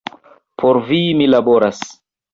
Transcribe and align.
Por 0.63 0.79
vi, 0.87 1.01
mi 1.21 1.31
laboras. 1.35 1.87